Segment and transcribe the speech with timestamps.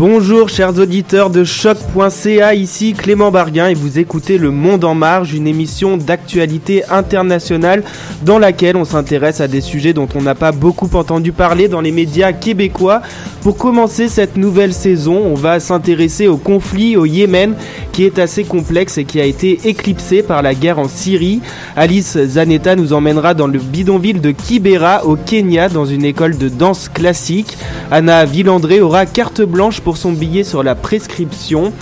[0.00, 5.34] Bonjour chers auditeurs de choc.ca, ici Clément Barguin et vous écoutez Le Monde en Marge,
[5.34, 7.82] une émission d'actualité internationale
[8.22, 11.82] dans laquelle on s'intéresse à des sujets dont on n'a pas beaucoup entendu parler dans
[11.82, 13.02] les médias québécois.
[13.42, 17.54] Pour commencer cette nouvelle saison, on va s'intéresser au conflit au Yémen
[17.92, 21.42] qui est assez complexe et qui a été éclipsé par la guerre en Syrie.
[21.76, 26.48] Alice Zanetta nous emmènera dans le bidonville de Kibera au Kenya dans une école de
[26.48, 27.58] danse classique.
[27.90, 31.72] Anna Villandré aura carte blanche pour son billet sur la prescription.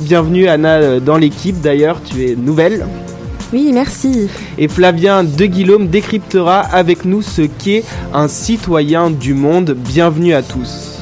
[0.00, 2.86] Bienvenue Anna euh, dans l'équipe d'ailleurs, tu es nouvelle.
[3.52, 4.28] Oui, merci.
[4.58, 9.76] Et Flavien De Guillaume décryptera avec nous ce qu'est un citoyen du monde.
[9.76, 10.99] Bienvenue à tous.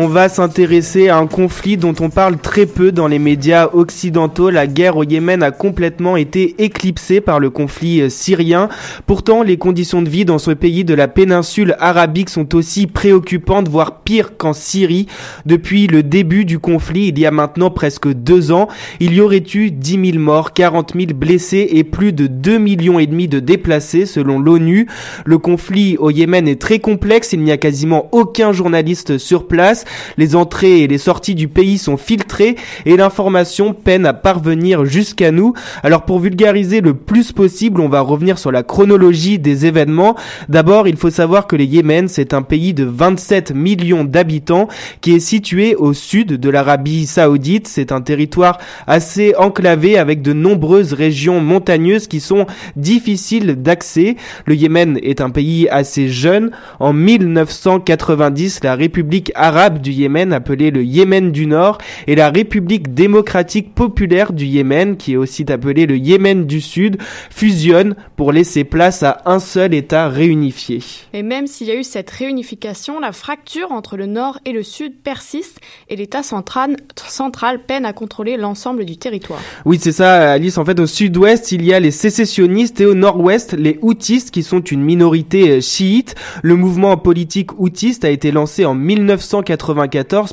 [0.00, 4.48] On va s'intéresser à un conflit dont on parle très peu dans les médias occidentaux.
[4.48, 8.68] La guerre au Yémen a complètement été éclipsée par le conflit euh, syrien.
[9.06, 13.68] Pourtant, les conditions de vie dans ce pays de la péninsule arabique sont aussi préoccupantes,
[13.68, 15.08] voire pires qu'en Syrie.
[15.46, 18.68] Depuis le début du conflit, il y a maintenant presque deux ans,
[19.00, 23.00] il y aurait eu 10 000 morts, 40 000 blessés et plus de 2 millions
[23.00, 24.86] et demi de déplacés selon l'ONU.
[25.24, 29.86] Le conflit au Yémen est très complexe, il n'y a quasiment aucun journaliste sur place.
[30.16, 32.56] Les entrées et les sorties du pays sont filtrées
[32.86, 35.52] et l'information peine à parvenir jusqu'à nous.
[35.82, 40.16] Alors pour vulgariser le plus possible, on va revenir sur la chronologie des événements.
[40.48, 44.68] D'abord, il faut savoir que le Yémen, c'est un pays de 27 millions d'habitants
[45.00, 47.68] qui est situé au sud de l'Arabie saoudite.
[47.68, 54.16] C'est un territoire assez enclavé avec de nombreuses régions montagneuses qui sont difficiles d'accès.
[54.46, 56.50] Le Yémen est un pays assez jeune.
[56.80, 62.94] En 1990, la République arabe du Yémen appelé le Yémen du Nord et la République
[62.94, 66.98] démocratique populaire du Yémen qui est aussi appelé le Yémen du Sud
[67.30, 70.80] fusionnent pour laisser place à un seul État réunifié.
[71.12, 74.62] Et même s'il y a eu cette réunification, la fracture entre le Nord et le
[74.62, 79.40] Sud persiste et l'État central, central peine à contrôler l'ensemble du territoire.
[79.64, 80.58] Oui, c'est ça, Alice.
[80.58, 84.42] En fait, au sud-ouest, il y a les sécessionnistes et au nord-ouest, les houtistes qui
[84.42, 86.14] sont une minorité euh, chiite.
[86.42, 89.67] Le mouvement politique houtiste a été lancé en 1980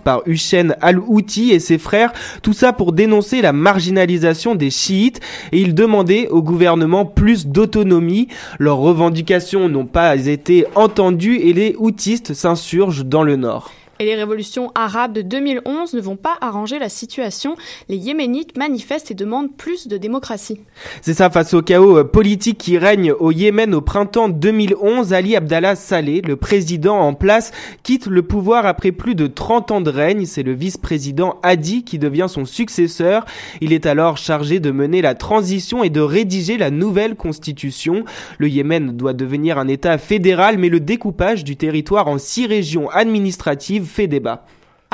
[0.04, 5.20] par Hussein al-Houthi et ses frères, tout ça pour dénoncer la marginalisation des chiites
[5.52, 8.28] et ils demandaient au gouvernement plus d'autonomie.
[8.60, 13.72] Leurs revendications n'ont pas été entendues et les houtistes s'insurgent dans le nord.
[13.98, 17.56] Et les révolutions arabes de 2011 ne vont pas arranger la situation.
[17.88, 20.60] Les Yéménites manifestent et demandent plus de démocratie.
[21.02, 25.38] C'est ça, face au chaos euh, politique qui règne au Yémen au printemps 2011, Ali
[25.38, 27.52] Abdallah Saleh, le président en place,
[27.84, 30.26] quitte le pouvoir après plus de 30 ans de règne.
[30.26, 33.24] C'est le vice-président Hadi qui devient son successeur.
[33.62, 38.04] Il est alors chargé de mener la transition et de rédiger la nouvelle constitution.
[38.40, 42.90] Le Yémen doit devenir un État fédéral, mais le découpage du territoire en six régions
[42.90, 44.46] administratives fait débat.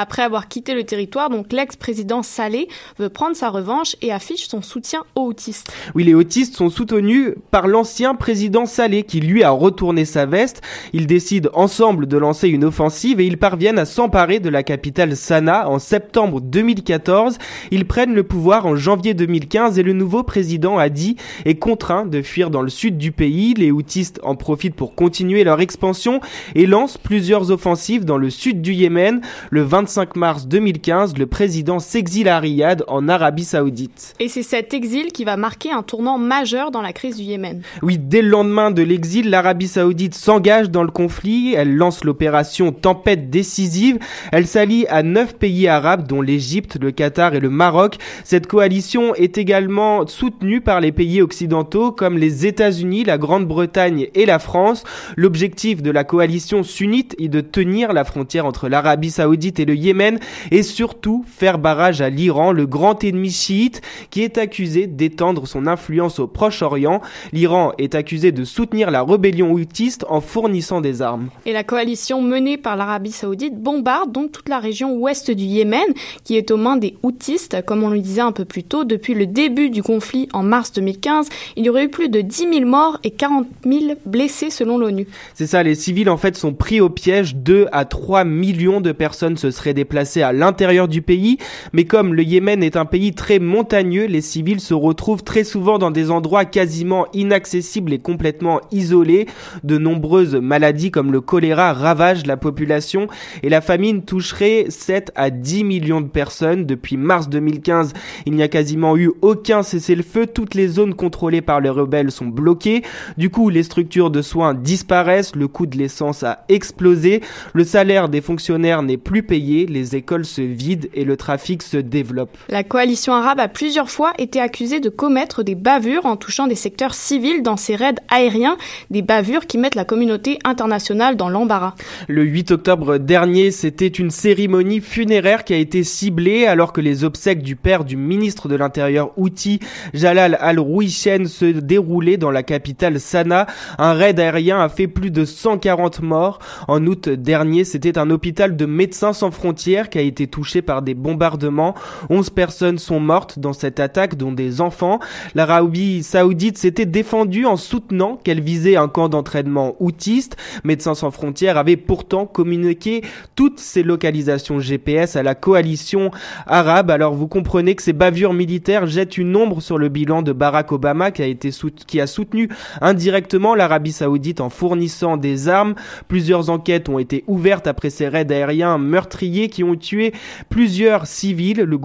[0.01, 2.67] Après avoir quitté le territoire, donc l'ex-président Saleh
[2.97, 5.71] veut prendre sa revanche et affiche son soutien aux autistes.
[5.93, 10.63] Oui, les autistes sont soutenus par l'ancien président Saleh qui lui a retourné sa veste.
[10.93, 15.15] Ils décident ensemble de lancer une offensive et ils parviennent à s'emparer de la capitale
[15.15, 17.37] Sanaa en septembre 2014.
[17.69, 21.15] Ils prennent le pouvoir en janvier 2015 et le nouveau président a dit
[21.45, 23.53] est contraint de fuir dans le sud du pays.
[23.53, 26.21] Les autistes en profitent pour continuer leur expansion
[26.55, 29.21] et lancent plusieurs offensives dans le sud du Yémen.
[29.51, 34.13] Le 25 25 mars 2015, le président s'exile à Riyad, en Arabie Saoudite.
[34.21, 37.61] Et c'est cet exil qui va marquer un tournant majeur dans la crise du Yémen.
[37.81, 41.55] Oui, dès le lendemain de l'exil, l'Arabie Saoudite s'engage dans le conflit.
[41.55, 43.99] Elle lance l'opération Tempête décisive.
[44.31, 47.97] Elle s'allie à neuf pays arabes, dont l'Égypte, le Qatar et le Maroc.
[48.23, 54.25] Cette coalition est également soutenue par les pays occidentaux comme les États-Unis, la Grande-Bretagne et
[54.25, 54.85] la France.
[55.17, 59.70] L'objectif de la coalition sunnite est de tenir la frontière entre l'Arabie Saoudite et le
[59.73, 60.19] Yémen
[60.51, 65.67] et surtout faire barrage à l'Iran, le grand ennemi chiite qui est accusé d'étendre son
[65.67, 67.01] influence au Proche-Orient.
[67.33, 71.29] L'Iran est accusé de soutenir la rébellion houtiste en fournissant des armes.
[71.45, 75.81] Et la coalition menée par l'Arabie Saoudite bombarde donc toute la région ouest du Yémen
[76.23, 78.83] qui est aux mains des houtistes, comme on le disait un peu plus tôt.
[78.83, 82.49] Depuis le début du conflit en mars 2015, il y aurait eu plus de 10
[82.53, 85.07] 000 morts et 40 000 blessés selon l'ONU.
[85.33, 87.35] C'est ça, les civils en fait sont pris au piège.
[87.35, 91.37] 2 à 3 millions de personnes se seraient déplacées à l'intérieur du pays.
[91.71, 95.77] Mais comme le Yémen est un pays très montagneux, les civils se retrouvent très souvent
[95.77, 99.27] dans des endroits quasiment inaccessibles et complètement isolés.
[99.63, 103.07] De nombreuses maladies comme le choléra ravagent la population
[103.43, 106.65] et la famine toucherait 7 à 10 millions de personnes.
[106.65, 107.93] Depuis mars 2015,
[108.25, 110.25] il n'y a quasiment eu aucun cessez-le-feu.
[110.25, 112.81] Toutes les zones contrôlées par les rebelles sont bloquées.
[113.17, 117.21] Du coup, les structures de soins disparaissent, le coût de l'essence a explosé,
[117.53, 121.77] le salaire des fonctionnaires n'est plus payé, les écoles se vident et le trafic se
[121.77, 122.37] développe.
[122.49, 126.55] La coalition arabe a plusieurs fois été accusée de commettre des bavures en touchant des
[126.55, 128.57] secteurs civils dans ses raids aériens,
[128.89, 131.75] des bavures qui mettent la communauté internationale dans l'embarras.
[132.07, 137.03] Le 8 octobre dernier, c'était une cérémonie funéraire qui a été ciblée alors que les
[137.03, 139.59] obsèques du père du ministre de l'Intérieur Houthi,
[139.93, 143.47] Jalal al-Rouichen, se déroulaient dans la capitale Sanaa.
[143.77, 146.39] Un raid aérien a fait plus de 140 morts.
[146.67, 149.40] En août dernier, c'était un hôpital de Médecins sans frontières
[149.89, 151.73] qui a été touché par des bombardements.
[152.09, 154.99] 11 personnes sont mortes dans cette attaque, dont des enfants.
[155.33, 160.37] L'Arabie saoudite s'était défendue en soutenant qu'elle visait un camp d'entraînement outiste.
[160.63, 163.01] Médecins sans frontières avait pourtant communiqué
[163.35, 166.11] toutes ses localisations GPS à la coalition
[166.45, 166.91] arabe.
[166.91, 170.71] Alors vous comprenez que ces bavures militaires jettent une ombre sur le bilan de Barack
[170.71, 171.49] Obama qui a été
[171.87, 172.47] qui a soutenu
[172.79, 175.73] indirectement l'Arabie saoudite en fournissant des armes.
[176.07, 180.13] Plusieurs enquêtes ont été ouvertes après ces raids aériens meurtriers qui ont tué
[180.49, 181.61] plusieurs civils.
[181.61, 181.77] Le,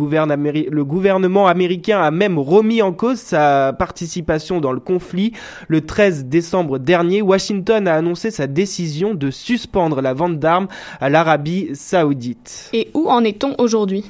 [0.84, 5.32] gouvernement américain a même remis en cause sa participation dans le conflit.
[5.68, 10.68] Le 13 décembre dernier, Washington a annoncé sa décision de suspendre la vente d'armes
[11.00, 12.70] à l'Arabie saoudite.
[12.72, 14.04] Et où en est-on aujourd'hui?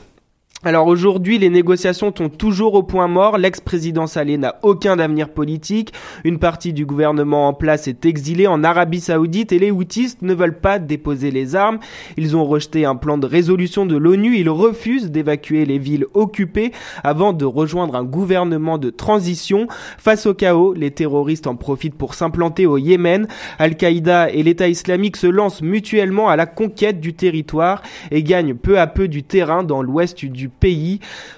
[0.66, 3.38] Alors aujourd'hui, les négociations sont toujours au point mort.
[3.38, 5.92] L'ex-président Saleh n'a aucun avenir politique.
[6.24, 10.34] Une partie du gouvernement en place est exilée en Arabie Saoudite et les Houthis ne
[10.34, 11.78] veulent pas déposer les armes.
[12.16, 14.36] Ils ont rejeté un plan de résolution de l'ONU.
[14.36, 16.72] Ils refusent d'évacuer les villes occupées
[17.04, 19.68] avant de rejoindre un gouvernement de transition.
[19.98, 23.28] Face au chaos, les terroristes en profitent pour s'implanter au Yémen.
[23.60, 28.80] Al-Qaïda et l'État islamique se lancent mutuellement à la conquête du territoire et gagnent peu
[28.80, 30.55] à peu du terrain dans l'ouest du pays.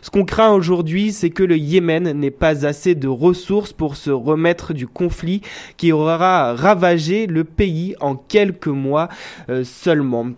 [0.02, 4.10] Ce qu'on craint aujourd'hui, c'est que le Yémen n'ait pas assez de ressources pour se
[4.10, 5.42] remettre du conflit
[5.76, 9.08] qui aura ravagé le pays en quelques mois
[9.50, 10.28] euh, seulement.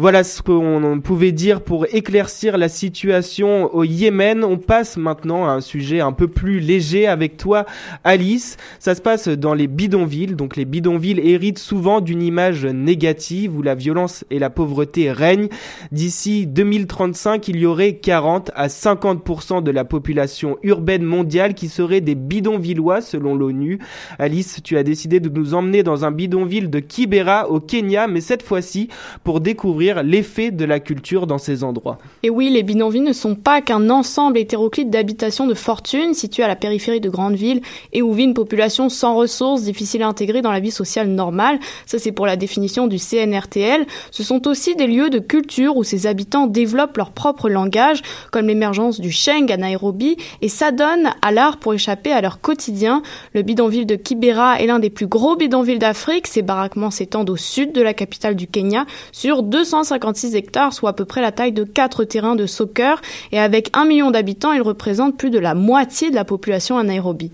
[0.00, 4.44] Voilà ce qu'on pouvait dire pour éclaircir la situation au Yémen.
[4.44, 7.66] On passe maintenant à un sujet un peu plus léger avec toi,
[8.02, 8.56] Alice.
[8.78, 10.36] Ça se passe dans les bidonvilles.
[10.36, 15.50] Donc les bidonvilles héritent souvent d'une image négative où la violence et la pauvreté règnent.
[15.92, 22.00] D'ici 2035, il y aurait 40 à 50% de la population urbaine mondiale qui serait
[22.00, 23.78] des bidonvillois selon l'ONU.
[24.18, 28.22] Alice, tu as décidé de nous emmener dans un bidonville de Kibera au Kenya, mais
[28.22, 28.88] cette fois-ci
[29.24, 31.98] pour découvrir l'effet de la culture dans ces endroits.
[32.22, 36.48] Et oui, les bidonvilles ne sont pas qu'un ensemble hétéroclite d'habitations de fortune situées à
[36.48, 37.60] la périphérie de grandes villes
[37.92, 41.58] et où vit une population sans ressources, difficile à intégrer dans la vie sociale normale.
[41.86, 43.86] Ça, c'est pour la définition du CNRTL.
[44.10, 48.46] Ce sont aussi des lieux de culture où ces habitants développent leur propre langage, comme
[48.46, 53.02] l'émergence du Sheng à Nairobi, et s'adonnent à l'art pour échapper à leur quotidien.
[53.34, 56.26] Le bidonville de Kibera est l'un des plus gros bidonvilles d'Afrique.
[56.26, 60.90] Ses baraquements s'étendent au sud de la capitale du Kenya sur 200 156 hectares, soit
[60.90, 63.00] à peu près la taille de quatre terrains de soccer,
[63.32, 66.82] et avec un million d'habitants, il représente plus de la moitié de la population à
[66.82, 67.32] Nairobi.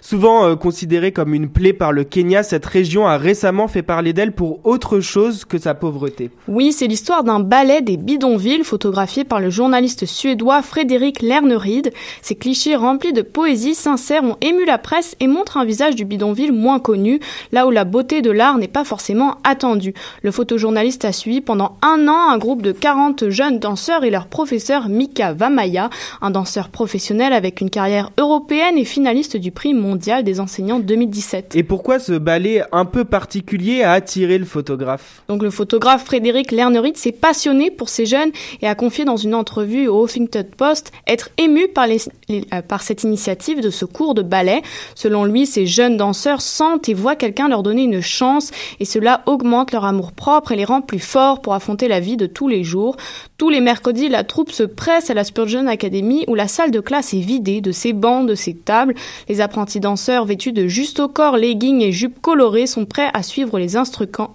[0.00, 4.12] Souvent euh, considérée comme une plaie par le Kenya, cette région a récemment fait parler
[4.12, 6.30] d'elle pour autre chose que sa pauvreté.
[6.48, 11.92] Oui, c'est l'histoire d'un ballet des bidonvilles photographié par le journaliste suédois Frédéric Lerneryd.
[12.22, 16.04] Ces clichés remplis de poésie sincère ont ému la presse et montrent un visage du
[16.04, 17.20] bidonville moins connu,
[17.52, 19.94] là où la beauté de l'art n'est pas forcément attendue.
[20.22, 24.26] Le photojournaliste a suivi pendant un an un groupe de 40 jeunes danseurs et leur
[24.26, 25.90] professeur Mika Vamaya,
[26.22, 31.56] un danseur professionnel avec une carrière européenne et finaliste du prix mondial des enseignants 2017.
[31.56, 35.22] Et pourquoi ce ballet un peu particulier a attiré le photographe?
[35.26, 38.30] Donc le photographe Frédéric Lernerit s'est passionné pour ces jeunes
[38.60, 42.82] et a confié dans une entrevue au Huffington Post être ému par, les, euh, par
[42.82, 44.60] cette initiative de ce cours de ballet.
[44.94, 49.22] Selon lui, ces jeunes danseurs sentent et voient quelqu'un leur donner une chance et cela
[49.24, 52.48] augmente leur amour propre et les rend plus forts pour affronter la vie de tous
[52.48, 52.98] les jours.
[53.38, 56.80] Tous les mercredis, la troupe se presse à la Spurgeon Academy où la salle de
[56.80, 58.89] classe est vidée de ses bancs, de ses tables.
[59.28, 63.22] Les apprentis danseurs vêtus de juste au corps, leggings et jupes colorées sont prêts à
[63.22, 63.76] suivre les,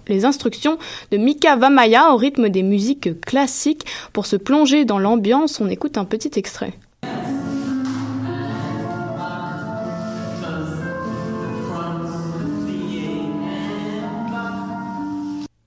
[0.08, 0.78] les instructions
[1.10, 3.86] de Mika Vamaya au rythme des musiques classiques.
[4.12, 6.74] Pour se plonger dans l'ambiance, on écoute un petit extrait.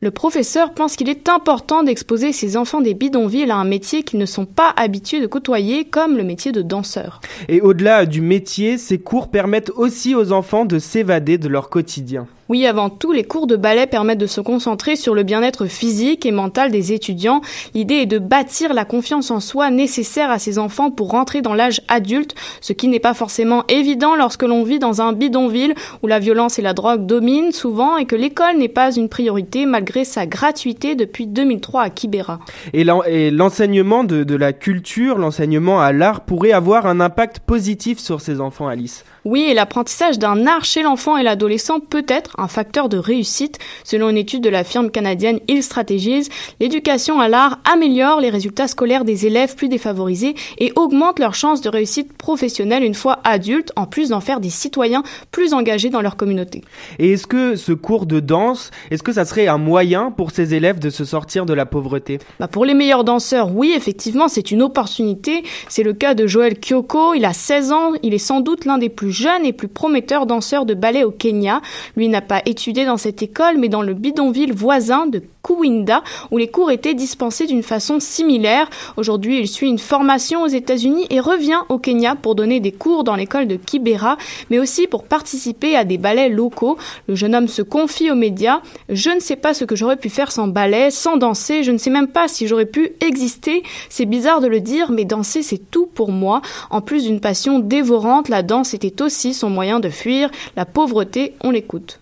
[0.01, 4.19] Le professeur pense qu'il est important d'exposer ces enfants des bidonvilles à un métier qu'ils
[4.19, 7.19] ne sont pas habitués de côtoyer, comme le métier de danseur.
[7.49, 12.27] Et au-delà du métier, ces cours permettent aussi aux enfants de s'évader de leur quotidien.
[12.49, 16.25] Oui, avant tout, les cours de ballet permettent de se concentrer sur le bien-être physique
[16.25, 17.41] et mental des étudiants.
[17.75, 21.53] L'idée est de bâtir la confiance en soi nécessaire à ces enfants pour rentrer dans
[21.53, 26.07] l'âge adulte, ce qui n'est pas forcément évident lorsque l'on vit dans un bidonville où
[26.07, 30.03] la violence et la drogue dominent souvent et que l'école n'est pas une priorité malgré
[30.03, 32.39] sa gratuité depuis 2003 à Kibera.
[32.73, 32.83] Et
[33.29, 38.67] l'enseignement de, la culture, l'enseignement à l'art pourrait avoir un impact positif sur ces enfants,
[38.67, 39.05] Alice?
[39.29, 43.59] Oui, et l'apprentissage d'un art chez l'enfant et l'adolescent peut être un facteur de réussite.
[43.83, 48.67] Selon une étude de la firme canadienne Hill Strategies, l'éducation à l'art améliore les résultats
[48.67, 53.71] scolaires des élèves plus défavorisés et augmente leurs chances de réussite professionnelle une fois adultes,
[53.75, 56.63] en plus d'en faire des citoyens plus engagés dans leur communauté.
[56.97, 60.55] Et est-ce que ce cours de danse, est-ce que ça serait un moyen pour ces
[60.55, 62.17] élèves de se sortir de la pauvreté?
[62.39, 65.43] Bah Pour les meilleurs danseurs, oui, effectivement, c'est une opportunité.
[65.67, 68.79] C'est le cas de Joël Kyoko, il a 16 ans, il est sans doute l'un
[68.79, 71.61] des plus jeune et plus prometteur danseur de ballet au Kenya.
[71.97, 76.37] Lui n'a pas étudié dans cette école, mais dans le bidonville voisin de Kuwinda, où
[76.37, 78.69] les cours étaient dispensés d'une façon similaire.
[78.97, 83.03] Aujourd'hui, il suit une formation aux États-Unis et revient au Kenya pour donner des cours
[83.03, 84.17] dans l'école de Kibera,
[84.49, 86.77] mais aussi pour participer à des ballets locaux.
[87.07, 88.61] Le jeune homme se confie aux médias.
[88.89, 91.63] Je ne sais pas ce que j'aurais pu faire sans ballet, sans danser.
[91.63, 93.63] Je ne sais même pas si j'aurais pu exister.
[93.89, 96.41] C'est bizarre de le dire, mais danser, c'est tout pour moi.
[96.69, 101.33] En plus d'une passion dévorante, la danse était aussi son moyen de fuir la pauvreté.
[101.41, 101.99] On l'écoute.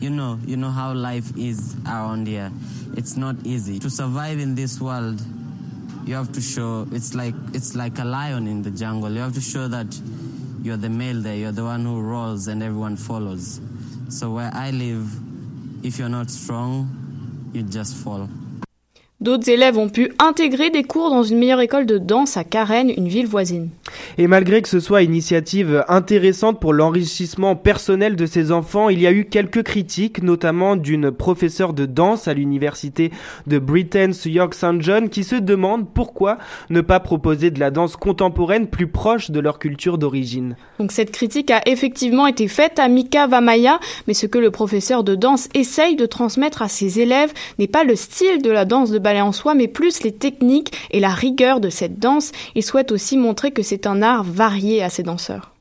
[0.00, 2.50] You know, you know how life is around here.
[2.96, 5.20] It's not easy to survive in this world.
[6.06, 9.10] You have to show it's like it's like a lion in the jungle.
[9.12, 9.86] You have to show that
[10.62, 11.36] you're the male there.
[11.36, 13.60] You're the one who rolls and everyone follows.
[14.08, 15.06] So where I live,
[15.84, 16.88] if you're not strong,
[17.52, 18.28] you just fall.
[19.20, 22.88] D'autres élèves ont pu intégrer des cours dans une meilleure école de danse à Karen,
[22.88, 23.70] une ville voisine.
[24.16, 29.00] Et malgré que ce soit une initiative intéressante pour l'enrichissement personnel de ces enfants, il
[29.00, 33.10] y a eu quelques critiques, notamment d'une professeure de danse à l'université
[33.46, 34.80] de Britain's York St.
[34.80, 36.38] John qui se demande pourquoi
[36.70, 40.56] ne pas proposer de la danse contemporaine plus proche de leur culture d'origine.
[40.78, 45.02] Donc cette critique a effectivement été faite à Mika Vamaya, mais ce que le professeur
[45.02, 48.90] de danse essaye de transmettre à ses élèves n'est pas le style de la danse
[48.90, 52.32] de en soi, mais plus les techniques et la rigueur de cette danse.
[52.54, 55.52] Il souhaite aussi montrer que c'est un art varié à ses danseurs.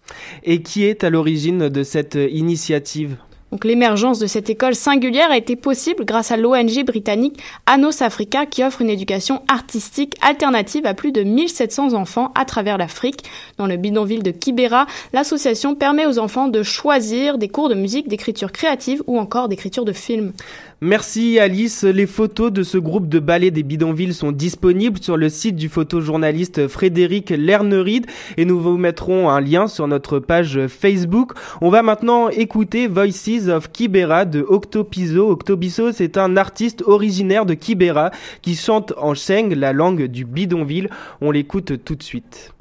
[0.43, 3.17] Et qui est à l'origine de cette initiative?
[3.51, 8.45] Donc l'émergence de cette école singulière a été possible grâce à l'ONG britannique Anos Africa
[8.45, 13.23] qui offre une éducation artistique alternative à plus de 1700 enfants à travers l'Afrique.
[13.57, 18.09] Dans le bidonville de Kibera, l'association permet aux enfants de choisir des cours de musique,
[18.09, 20.33] d'écriture créative ou encore d'écriture de films.
[20.79, 21.83] Merci Alice.
[21.83, 25.69] Les photos de ce groupe de ballet des bidonvilles sont disponibles sur le site du
[25.69, 28.05] photojournaliste Frédéric Lerneride
[28.37, 31.31] et nous vous mettrons un lien sur notre page Facebook.
[31.61, 35.31] On va maintenant écouter Voices of Kibera de Octopiso.
[35.31, 38.11] Octopiso, c'est un artiste originaire de Kibera
[38.43, 40.91] qui chante en sheng, la langue du bidonville.
[41.21, 42.53] On l'écoute tout de suite.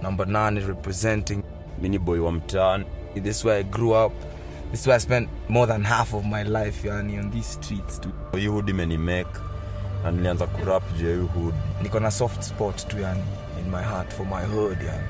[0.00, 1.42] Number 9 is representing
[1.80, 2.20] Mini Boy.
[3.14, 4.12] This is where I grew up.
[4.70, 7.98] This is where I spent more than half of my life yani, on these streets
[7.98, 8.12] too.
[8.32, 9.26] Yehudi make
[10.04, 13.22] na nilianza kurap juu ya hii hood niko na soft spot tu yani
[13.60, 15.08] in my heart for my hood yani.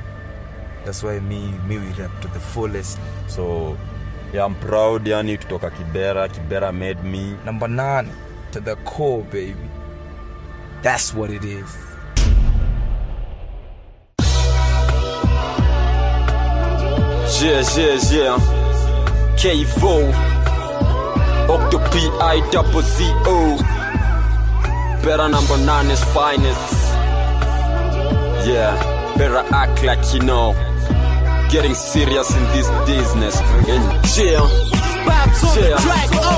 [0.84, 2.98] That's why me, me we rap to the fullest.
[3.26, 3.76] So
[4.32, 6.28] yeah, I'm proud yani kutoka kibera.
[6.28, 7.36] Kibera made me.
[7.44, 8.08] Number nine
[8.52, 9.70] to the core baby.
[10.82, 11.89] That's what it is
[17.40, 19.36] Yeah, yeah, yeah.
[19.38, 20.12] K-Vo.
[21.48, 23.56] Octopi I double Z O.
[25.02, 26.74] Better number nine is finest.
[28.46, 28.76] Yeah,
[29.16, 30.52] better act like you know.
[31.50, 33.40] Getting serious in this business.
[33.40, 34.79] And yeah.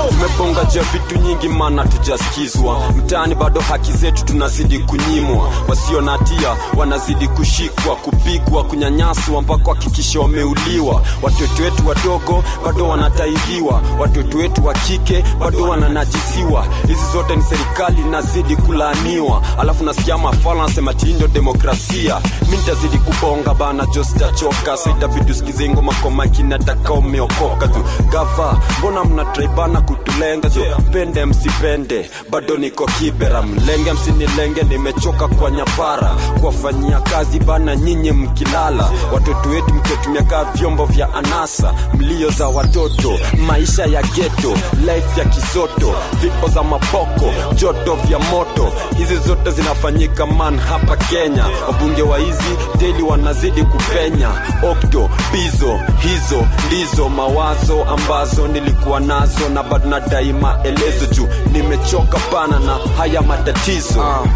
[0.09, 5.49] Tumebonga jia vitu nyingi mana tujaskizwa mtaani bado haki zetu tunazidi kunyimwa.
[5.67, 11.01] Wasio na hatia wanazidi kushikwa kupigwa kunyanyaswa mpaka hakikisha wameuliwa.
[11.21, 16.65] Watoto wetu wadogo bado wanatairiwa watoto wetu wa kike bado wananajisiwa.
[16.87, 19.41] Hizi zote ni serikali nazidi kulaaniwa.
[19.59, 22.21] Alafu nasikia mafala nasema tindo demokrasia.
[22.49, 27.83] Mi nitazidi kubonga bana jo sitachoka saitabidu usikize ngoma kwa makini nataka umeokoka tu.
[28.11, 30.49] Gava mbona mnatraibana kutulenga?
[30.49, 32.09] Jo pende msipende.
[32.29, 36.15] Bado niko kibera mlenge msinilenge nimechoka kwa nyapara.
[36.39, 38.89] Kuwafanyia kazi bana nyinyi mkilala.
[39.13, 41.73] Watoto wetu mkiotumia kaa vyombo vya anasa.
[41.93, 45.95] Mlio za watoto maisha ya geto life ya kisoto.
[46.21, 48.71] Vipo za mapoko joto vya moto.
[48.97, 51.45] Hizi zote zinafanyika man hapa kenya.
[51.67, 54.29] Wabunge wa hizi deli wanazidi kupenya.
[54.71, 62.19] Okto bizo hizo ndizo mawazo ambazo nilikuwa nazo na bado na daima elezo juu nimechoka
[62.19, 64.27] pana na haya matatizo uh.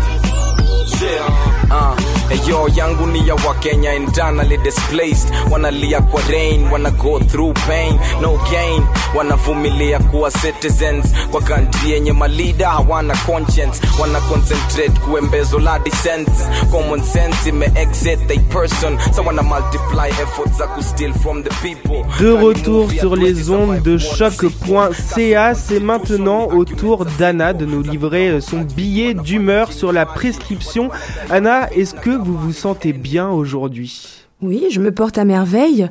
[1.01, 1.29] Yeah.
[1.71, 1.97] uh,
[2.29, 5.31] eyo yangu ni ya wakenya internally displaced.
[5.51, 7.99] Wanalia kwa rain wana go through pain.
[8.21, 8.83] No gain
[9.15, 11.05] wanavumilia kuwa citizens.
[11.31, 13.81] Kwa kantri yenye malida hawana conscience.
[14.01, 16.29] Wana concentrate kuembezo la dissent
[16.71, 18.97] common sense ime exit they person.
[19.15, 22.05] So wana multiply efforts za kusteal from the people.
[22.19, 28.39] De retour sur les ondes de choc.ca, c'est maintenant au tour d'Anna de nous livrer
[28.41, 30.89] son billet d'humeur sur la prescription.
[31.29, 34.25] Anna, est-ce que vous vous sentez bien aujourd'hui?
[34.41, 35.89] Oui, je me porte à merveille.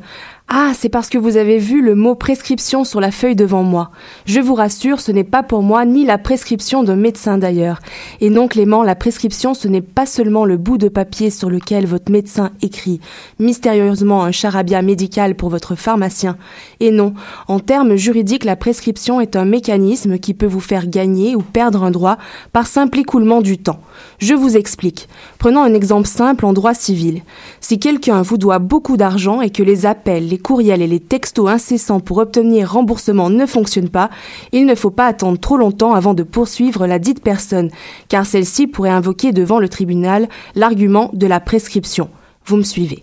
[0.48, 3.90] Ah, c'est parce que vous avez vu le mot prescription sur la feuille devant moi.
[4.26, 7.80] Je vous rassure, ce n'est pas pour moi ni la prescription d'un médecin d'ailleurs.
[8.20, 11.84] Et non, Clément, la prescription, ce n'est pas seulement le bout de papier sur lequel
[11.84, 13.00] votre médecin écrit
[13.40, 16.36] mystérieusement un charabia médical pour votre pharmacien.
[16.78, 17.14] Et non,
[17.48, 21.82] en termes juridiques, la prescription est un mécanisme qui peut vous faire gagner ou perdre
[21.82, 22.18] un droit
[22.52, 23.80] par simple écoulement du temps.
[24.20, 25.08] Je vous explique.
[25.40, 27.22] Prenons un exemple simple en droit civil.
[27.60, 31.48] Si quelqu'un vous doit beaucoup d'argent et que les appels, les courriels et les textos
[31.48, 34.10] incessants pour obtenir remboursement ne fonctionnent pas,
[34.52, 37.70] il ne faut pas attendre trop longtemps avant de poursuivre la dite personne,
[38.08, 42.10] car celle-ci pourrait invoquer devant le tribunal l'argument de la prescription.
[42.44, 43.02] Vous me suivez.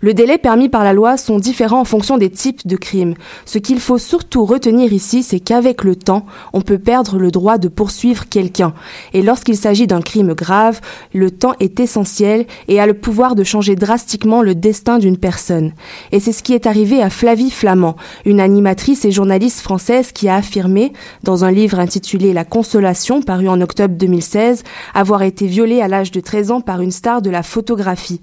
[0.00, 3.14] Le délai permis par la loi sont différents en fonction des types de crimes.
[3.44, 7.58] Ce qu'il faut surtout retenir ici, c'est qu'avec le temps, on peut perdre le droit
[7.58, 8.74] de poursuivre quelqu'un.
[9.12, 10.80] Et lorsqu'il s'agit d'un crime grave,
[11.12, 15.72] le temps est essentiel et a le pouvoir de changer drastiquement le destin d'une personne.
[16.12, 20.28] Et c'est ce qui est arrivé à Flavie Flamand, une animatrice et journaliste française qui
[20.28, 24.62] a affirmé, dans un livre intitulé La Consolation, paru en octobre 2016,
[24.94, 28.20] avoir été violée à l'âge de 13 ans par une star de la photographie.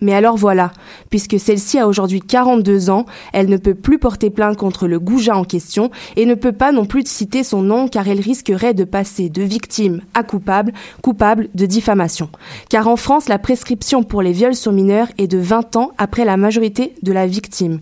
[0.00, 0.72] Mais alors voilà,
[1.10, 5.36] puisque celle-ci a aujourd'hui 42 ans, elle ne peut plus porter plainte contre le goujat
[5.36, 8.84] en question et ne peut pas non plus citer son nom car elle risquerait de
[8.84, 12.30] passer de victime à coupable, coupable de diffamation.
[12.68, 16.24] Car en France, la prescription pour les viols sur mineurs est de 20 ans après
[16.24, 17.80] la majorité de la victime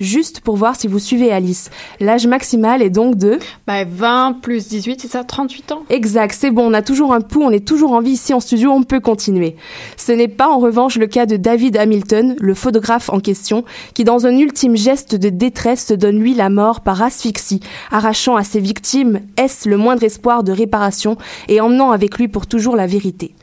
[0.00, 1.70] juste pour voir si vous suivez Alice.
[2.00, 6.50] L'âge maximal est donc de bah, 20 plus 18, c'est ça 38 ans Exact, c'est
[6.50, 8.82] bon, on a toujours un pouls, on est toujours en vie ici en studio, on
[8.82, 9.56] peut continuer.
[9.96, 14.04] Ce n'est pas en revanche le cas de David Hamilton, le photographe en question, qui
[14.04, 17.60] dans un ultime geste de détresse se donne lui la mort par asphyxie,
[17.90, 21.16] arrachant à ses victimes est-ce le moindre espoir de réparation
[21.48, 23.34] et emmenant avec lui pour toujours la vérité.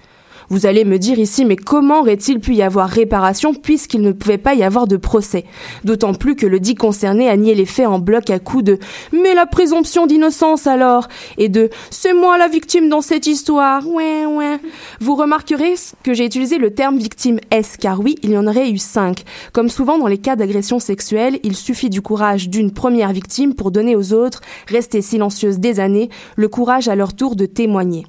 [0.49, 4.37] Vous allez me dire ici, mais comment aurait-il pu y avoir réparation puisqu'il ne pouvait
[4.37, 5.43] pas y avoir de procès?
[5.83, 8.79] D'autant plus que le dit concerné a nié les faits en bloc à coups de
[9.11, 14.25] «Mais la présomption d'innocence alors!» et de «C'est moi la victime dans cette histoire Ouais,
[14.25, 14.59] ouais!»
[15.01, 18.69] Vous remarquerez que j'ai utilisé le terme victime S, car oui, il y en aurait
[18.69, 19.25] eu cinq.
[19.51, 23.71] Comme souvent dans les cas d'agression sexuelle, il suffit du courage d'une première victime pour
[23.71, 28.05] donner aux autres, restées silencieuses des années, le courage à leur tour de témoigner.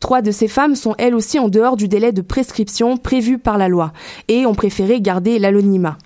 [0.00, 3.58] Trois de ces femmes sont elles aussi en dehors du délai de prescription prévu par
[3.58, 3.92] la loi
[4.28, 5.96] et ont préféré garder l'anonymat.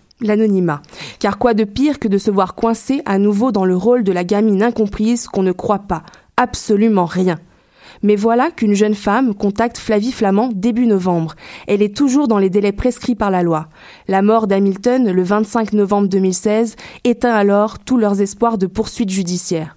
[1.18, 4.12] Car quoi de pire que de se voir coincé à nouveau dans le rôle de
[4.12, 6.02] la gamine incomprise qu'on ne croit pas.
[6.36, 7.36] Absolument rien.
[8.02, 11.34] Mais voilà qu'une jeune femme contacte Flavie Flamand début novembre.
[11.66, 13.68] Elle est toujours dans les délais prescrits par la loi.
[14.08, 19.76] La mort d'Hamilton le 25 novembre 2016 éteint alors tous leurs espoirs de poursuite judiciaire.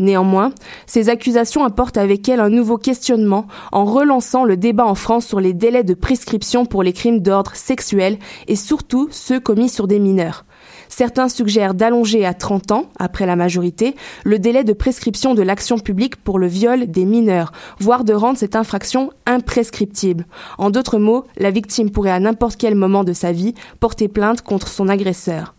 [0.00, 0.52] Néanmoins,
[0.86, 5.40] ces accusations apportent avec elles un nouveau questionnement en relançant le débat en France sur
[5.40, 9.98] les délais de prescription pour les crimes d'ordre sexuel et surtout ceux commis sur des
[9.98, 10.44] mineurs.
[10.88, 15.78] Certains suggèrent d'allonger à 30 ans, après la majorité, le délai de prescription de l'action
[15.78, 20.26] publique pour le viol des mineurs, voire de rendre cette infraction imprescriptible.
[20.58, 24.42] En d'autres mots, la victime pourrait à n'importe quel moment de sa vie porter plainte
[24.42, 25.54] contre son agresseur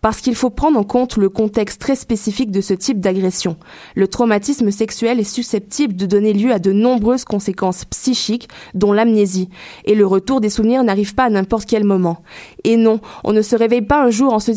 [0.00, 3.56] parce qu'il faut prendre en compte le contexte très spécifique de ce type d'agression.
[3.94, 9.48] Le traumatisme sexuel est susceptible de donner lieu à de nombreuses conséquences psychiques, dont l'amnésie,
[9.84, 12.18] et le retour des souvenirs n'arrive pas à n'importe quel moment.
[12.64, 14.50] Et non, on ne se réveille pas un jour en se,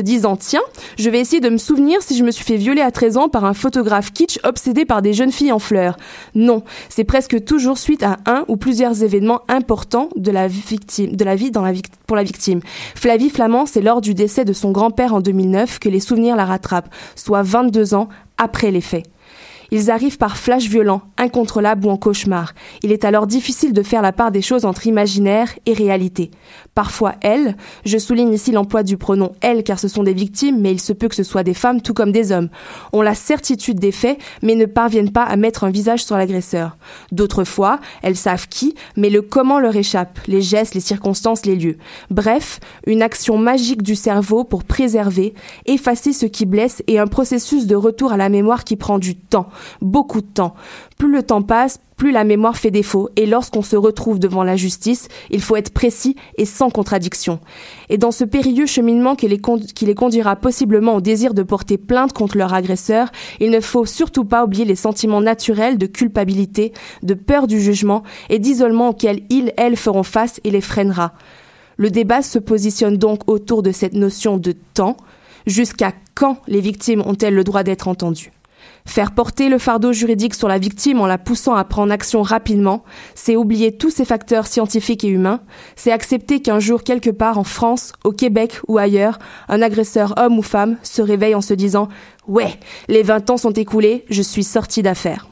[0.00, 0.60] disant, tiens,
[0.98, 3.28] je vais essayer de me souvenir si je me suis fait violer à 13 ans
[3.28, 5.96] par un photographe kitsch obsédé par des jeunes filles en fleurs.
[6.34, 11.34] Non, c'est presque toujours suite à un ou plusieurs événements importants de la de la
[11.34, 11.50] vie
[12.06, 12.60] pour la victime.
[12.94, 16.44] Flavie Flamand, c'est lors du décès de son grand-père en 2009 que les souvenirs la
[16.44, 19.06] rattrapent, soit 22 ans après les faits.
[19.70, 22.54] Ils arrivent par flash violent, incontrôlable ou en cauchemar.
[22.82, 26.30] Il est alors difficile de faire la part des choses entre imaginaire et réalité.
[26.78, 30.70] Parfois elles, je souligne ici l'emploi du pronom elles car ce sont des victimes, mais
[30.70, 32.50] il se peut que ce soit des femmes tout comme des hommes,
[32.92, 36.76] ont la certitude des faits, mais ne parviennent pas à mettre un visage sur l'agresseur.
[37.10, 41.56] D'autres fois, elles savent qui, mais le comment leur échappe, les gestes, les circonstances, les
[41.56, 41.78] lieux.
[42.12, 45.34] Bref, une action magique du cerveau pour préserver,
[45.66, 49.16] effacer ce qui blesse et un processus de retour à la mémoire qui prend du
[49.16, 49.48] temps
[49.82, 50.54] beaucoup de temps.
[50.98, 54.56] Plus le temps passe, plus la mémoire fait défaut, et lorsqu'on se retrouve devant la
[54.56, 57.38] justice, il faut être précis et sans contradiction.
[57.88, 62.36] Et dans ce périlleux cheminement qui les, conduira possiblement au désir de porter plainte contre
[62.36, 66.72] leur agresseur, il ne faut surtout pas oublier les sentiments naturels de culpabilité,
[67.04, 71.12] de peur du jugement et d'isolement auxquels ils, elles feront face et les freinera.
[71.76, 74.96] Le débat se positionne donc autour de cette notion de temps.
[75.46, 78.32] Jusqu'à quand les victimes ont-elles le droit d'être entendues?
[78.88, 82.84] Faire porter le fardeau juridique sur la victime en la poussant à prendre action rapidement,
[83.14, 85.42] c'est oublier tous ces facteurs scientifiques et humains,
[85.76, 89.18] c'est accepter qu'un jour quelque part en France, au Québec ou ailleurs,
[89.50, 91.88] un agresseur homme ou femme se réveille en se disant
[92.28, 95.28] Ouais, les 20 ans sont écoulés, je suis sorti d'affaires.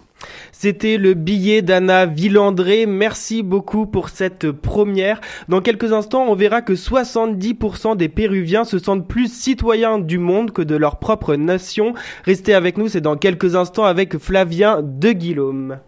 [0.52, 2.86] C'était le billet d'Anna Villandré.
[2.86, 5.20] Merci beaucoup pour cette première.
[5.48, 10.52] Dans quelques instants, on verra que 70% des Péruviens se sentent plus citoyens du monde
[10.52, 11.94] que de leur propre nation.
[12.24, 15.78] Restez avec nous, c'est dans quelques instants avec Flavien de Guillaume.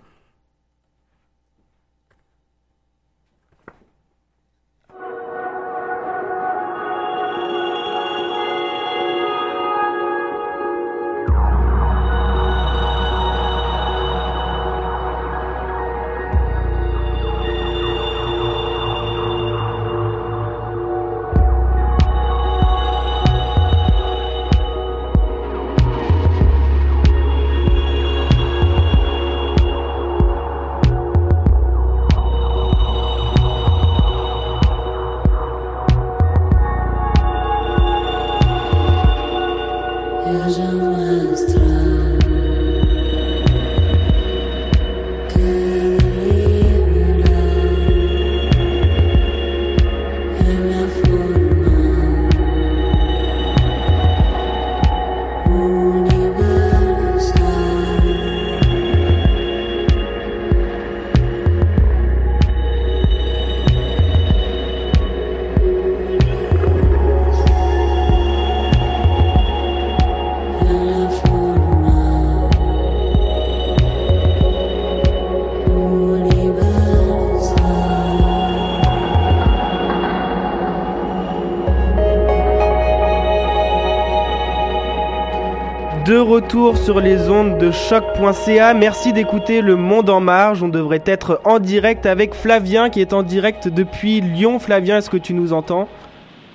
[86.28, 88.74] Retour sur les ondes de choc.ca.
[88.74, 90.62] Merci d'écouter Le Monde en Marge.
[90.62, 94.58] On devrait être en direct avec Flavien qui est en direct depuis Lyon.
[94.58, 95.88] Flavien, est-ce que tu nous entends?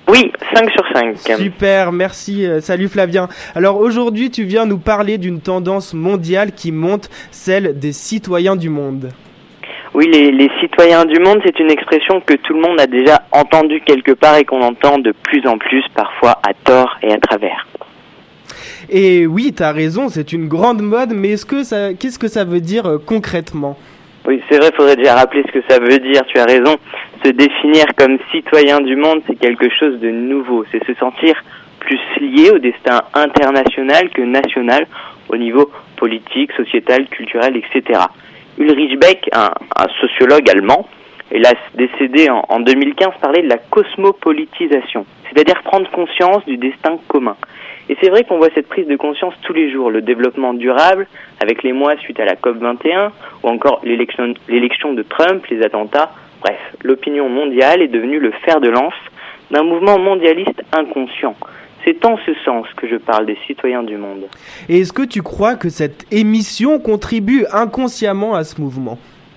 [0.08, 1.38] Oui, 5 sur 5.
[1.38, 2.46] Super, merci.
[2.46, 3.28] Euh, salut Flavien.
[3.56, 8.68] Alors aujourd'hui, tu viens nous parler d'une tendance mondiale qui monte, celle des citoyens du
[8.68, 9.08] monde.
[9.92, 13.22] Oui, les, les citoyens du monde, c'est une expression que tout le monde a déjà
[13.32, 17.18] entendue quelque part et qu'on entend de plus en plus, parfois à tort et à
[17.18, 17.66] travers.
[18.90, 22.86] Et oui, tu as raison, c'est une grande mode, mais qu'est-ce que ça veut dire
[22.86, 23.76] euh, concrètement?
[24.26, 26.76] Oui, c'est vrai, il faudrait déjà rappeler ce que ça veut dire, tu as raison.
[27.24, 31.34] Se définir comme citoyen du monde, c'est quelque chose de nouveau, c'est se sentir
[31.80, 34.86] plus lié au destin international que national
[35.28, 38.00] au niveau politique, sociétal, culturel, etc.
[38.58, 39.50] Ulrich Beck, un,
[40.00, 40.88] sociologue allemand,
[41.30, 47.36] hélas décédé en 2015, parlait de la cosmopolitisation, c'est-à-dire prendre conscience du destin commun.
[47.88, 51.06] Et c'est vrai qu'on voit cette prise de conscience tous les jours, le développement durable,
[51.40, 53.10] avec les mois suite à la COP21,
[53.42, 58.68] ou encore l'élection de Trump, les attentats, bref, l'opinion mondiale est devenue le fer de
[58.68, 58.94] lance
[59.50, 61.34] d'un mouvement mondialiste inconscient.
[61.84, 64.24] C'est en ce sens que je parle des citoyens du monde.
[64.70, 68.98] Et est-ce que tu crois que cette émission contribue inconsciemment à ce mouvement?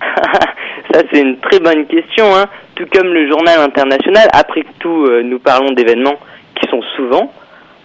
[0.90, 2.34] Ça, c'est une très bonne question.
[2.34, 2.46] Hein.
[2.74, 6.18] Tout comme le journal international, après tout, euh, nous parlons d'événements
[6.54, 7.30] qui sont souvent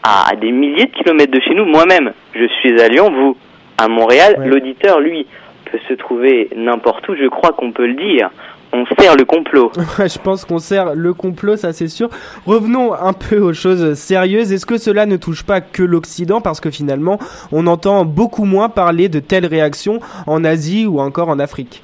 [0.03, 1.65] à, à, des milliers de kilomètres de chez nous.
[1.65, 3.37] Moi-même, je suis à Lyon, vous
[3.77, 4.35] à Montréal.
[4.39, 4.47] Ouais.
[4.47, 5.25] L'auditeur, lui,
[5.71, 8.29] peut se trouver n'importe où, je crois qu'on peut le dire.
[8.75, 9.71] On sert le complot.
[9.99, 12.09] je pense qu'on sert le complot, ça c'est sûr.
[12.47, 14.51] Revenons un peu aux choses sérieuses.
[14.51, 16.41] Est-ce que cela ne touche pas que l'Occident?
[16.41, 17.19] Parce que finalement,
[17.51, 21.83] on entend beaucoup moins parler de telles réactions en Asie ou encore en Afrique.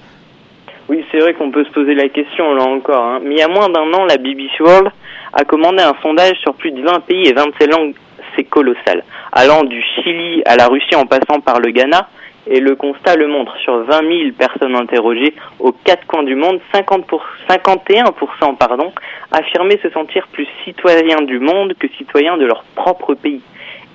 [0.89, 3.03] Oui, c'est vrai qu'on peut se poser la question là encore.
[3.03, 3.19] Hein.
[3.23, 4.89] Mais il y a moins d'un an, la BBC World
[5.33, 7.93] a commandé un sondage sur plus de 20 pays et 27 langues.
[8.39, 9.03] C'est colossal.
[9.33, 12.07] Allant du Chili à la Russie en passant par le Ghana.
[12.47, 13.53] Et le constat le montre.
[13.57, 18.93] Sur 20 000 personnes interrogées aux quatre coins du monde, 50 pour, 51% pardon,
[19.31, 23.41] affirmaient se sentir plus citoyens du monde que citoyens de leur propre pays.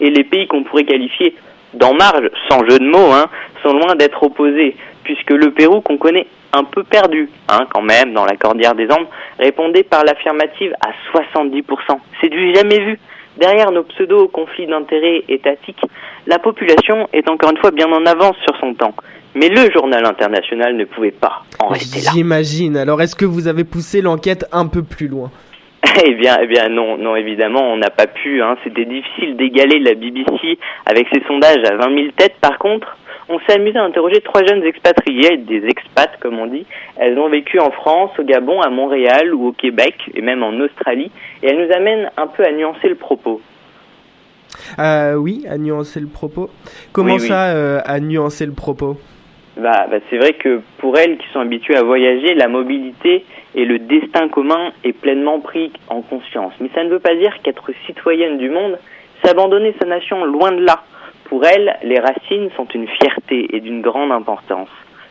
[0.00, 1.34] Et les pays qu'on pourrait qualifier
[1.72, 3.26] d'en marge, sans jeu de mots, hein,
[3.62, 8.12] sont loin d'être opposés, puisque le Pérou qu'on connaît un peu perdu, hein, quand même,
[8.12, 11.64] dans la cordillère des Andes, répondait par l'affirmative à 70%.
[12.20, 12.98] C'est du jamais vu.
[13.38, 15.80] Derrière nos pseudo-conflits d'intérêts étatiques,
[16.26, 18.94] la population est encore une fois bien en avance sur son temps.
[19.34, 22.10] Mais le journal international ne pouvait pas en rester là.
[22.14, 22.76] J'imagine.
[22.76, 25.30] Alors est-ce que vous avez poussé l'enquête un peu plus loin?
[26.06, 28.42] Eh bien, eh bien non, non, évidemment, on n'a pas pu.
[28.42, 28.56] Hein.
[28.64, 32.36] C'était difficile d'égaler la BBC avec ses sondages à 20 000 têtes.
[32.40, 32.96] Par contre,
[33.28, 36.66] on s'est amusé à interroger trois jeunes expatriés, des expats comme on dit.
[36.96, 40.52] Elles ont vécu en France, au Gabon, à Montréal ou au Québec et même en
[40.60, 41.10] Australie.
[41.42, 43.40] Et elles nous amènent un peu à nuancer le propos.
[44.78, 46.50] Euh, oui, à nuancer le propos.
[46.92, 47.28] Comment Oui, oui.
[47.28, 48.96] ça, euh, à nuancer le propos?
[49.56, 53.64] Bah, bah, c'est vrai que pour elles qui sont habituées à voyager, la mobilité et
[53.64, 56.52] le destin commun est pleinement pris en conscience.
[56.60, 58.78] Mais ça ne veut pas dire qu'être citoyenne du monde,
[59.22, 60.82] c'est abandonner sa nation loin de là.
[61.24, 64.68] Pour elles, les racines sont une fierté et d'une grande importance.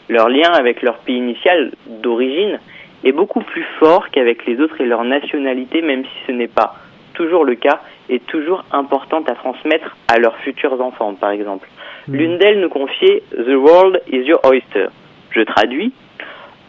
[0.09, 2.59] Leur lien avec leur pays initial d'origine
[3.03, 6.75] est beaucoup plus fort qu'avec les autres et leur nationalité, même si ce n'est pas
[7.13, 11.67] toujours le cas, est toujours importante à transmettre à leurs futurs enfants, par exemple.
[12.07, 14.87] L'une d'elles nous confiait The world is your oyster.
[15.31, 15.93] Je traduis.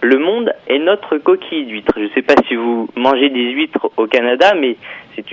[0.00, 1.92] Le monde est notre coquille d'huître.
[1.96, 4.76] Je ne sais pas si vous mangez des huîtres au Canada, mais
[5.16, 5.24] c'est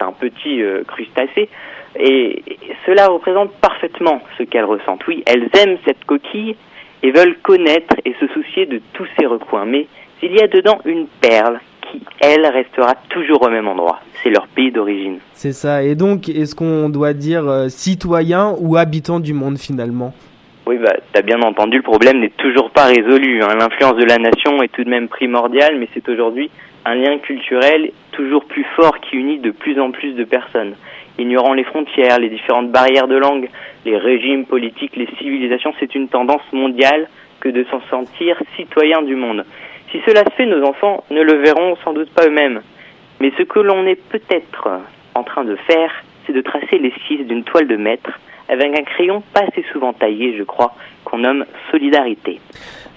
[0.00, 1.48] un petit euh, crustacé.
[1.96, 2.42] Et
[2.86, 5.06] cela représente parfaitement ce qu'elles ressentent.
[5.06, 6.56] Oui, elles aiment cette coquille
[7.02, 9.64] et veulent connaître et se soucier de tous ses recoins.
[9.64, 9.86] Mais
[10.22, 14.00] il y a dedans une perle qui, elle, restera toujours au même endroit.
[14.22, 15.18] C'est leur pays d'origine.
[15.32, 15.82] C'est ça.
[15.82, 20.12] Et donc, est-ce qu'on doit dire euh, citoyen ou habitant du monde finalement?
[20.66, 23.42] Oui, bah, t'as bien entendu, le problème n'est toujours pas résolu.
[23.42, 23.56] hein.
[23.58, 26.50] L'influence de la nation est tout de même primordiale, mais c'est aujourd'hui
[26.84, 30.74] un lien culturel toujours plus fort qui unit de plus en plus de personnes.
[31.18, 33.48] Ignorant les frontières, les différentes barrières de langue,
[33.84, 37.08] les régimes politiques, les civilisations, c'est une tendance mondiale
[37.40, 39.44] que de s'en sentir citoyen du monde.
[39.90, 42.62] Si cela se fait, nos enfants ne le verront sans doute pas eux-mêmes.
[43.20, 44.68] Mais ce que l'on est peut-être
[45.14, 45.90] en train de faire,
[46.26, 50.36] c'est de tracer l'esquisse d'une toile de maître avec un crayon pas assez souvent taillé,
[50.36, 50.74] je crois,
[51.08, 52.40] qu'on nomme solidarité.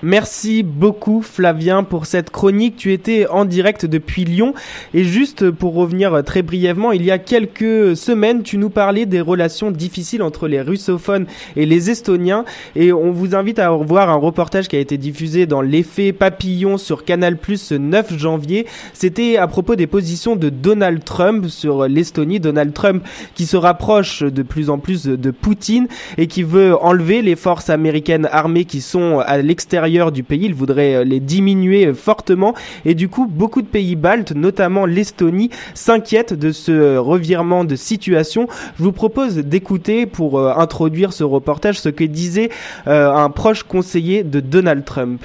[0.03, 2.75] Merci beaucoup Flavien pour cette chronique.
[2.75, 4.55] Tu étais en direct depuis Lyon
[4.95, 9.21] et juste pour revenir très brièvement, il y a quelques semaines, tu nous parlais des
[9.21, 12.45] relations difficiles entre les russophones et les estoniens
[12.75, 16.79] et on vous invite à revoir un reportage qui a été diffusé dans l'effet papillon
[16.79, 18.65] sur Canal+ ce 9 janvier.
[18.93, 23.03] C'était à propos des positions de Donald Trump sur l'Estonie, Donald Trump
[23.35, 27.69] qui se rapproche de plus en plus de Poutine et qui veut enlever les forces
[27.69, 28.00] américaines
[28.31, 32.53] armées qui sont à l'extérieur du pays, il voudrait euh, les diminuer euh, fortement
[32.85, 37.75] et du coup beaucoup de pays baltes, notamment l'Estonie, s'inquiètent de ce euh, revirement de
[37.75, 38.47] situation.
[38.77, 42.49] Je vous propose d'écouter pour euh, introduire ce reportage ce que disait
[42.87, 45.21] euh, un proche conseiller de Donald Trump.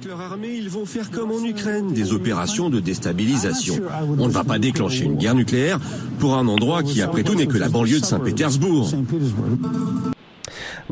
[0.00, 3.74] Avec leur armée, ils vont faire comme en Ukraine, des opérations de déstabilisation.
[4.18, 5.78] On ne va pas déclencher une guerre nucléaire
[6.18, 8.90] pour un endroit qui, après tout, n'est que la banlieue de Saint-Pétersbourg.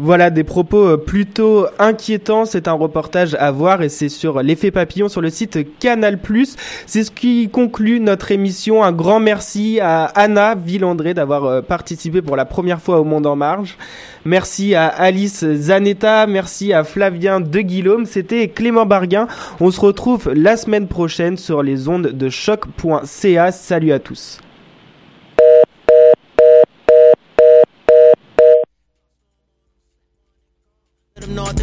[0.01, 2.45] Voilà des propos euh, plutôt inquiétants.
[2.45, 6.21] C'est un reportage à voir et c'est sur l'effet papillon sur le site Canal+.
[6.87, 8.85] C'est ce qui conclut notre émission.
[8.85, 13.27] Un grand merci à Anna Villandré d'avoir euh, participé pour la première fois au Monde
[13.27, 13.77] en Marge.
[14.25, 18.07] Merci à Alice Zanetta, merci à Flavien De Guillaume.
[18.07, 19.27] C'était Clément Barguin.
[19.59, 23.51] On se retrouve la semaine prochaine sur les ondes de choc.ca.
[23.51, 24.39] Salut à tous.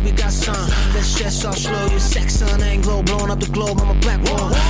[0.06, 0.70] we got some.
[0.94, 1.88] Let's just all slow.
[1.88, 3.80] Your sex on Anglo, blowing up the globe.
[3.82, 4.66] I'm a black wall.